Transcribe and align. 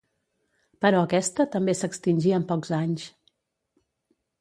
Però 0.85 1.01
aquesta 1.09 1.47
també 1.57 1.77
s'extingí 1.83 2.35
en 2.41 2.49
pocs 2.55 2.75
anys. 2.83 3.09